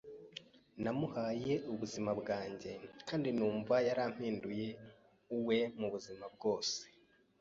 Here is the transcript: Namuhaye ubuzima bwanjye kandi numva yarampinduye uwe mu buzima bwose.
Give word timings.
Namuhaye 0.83 1.53
ubuzima 1.71 2.11
bwanjye 2.21 2.71
kandi 3.07 3.29
numva 3.37 3.75
yarampinduye 3.87 4.67
uwe 5.37 5.59
mu 5.79 5.87
buzima 5.93 6.25
bwose. 6.35 6.79